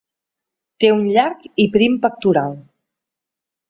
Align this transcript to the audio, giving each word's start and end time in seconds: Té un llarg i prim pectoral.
Té 0.85 0.89
un 0.95 1.05
llarg 1.17 1.47
i 1.67 1.69
prim 1.79 2.01
pectoral. 2.09 2.61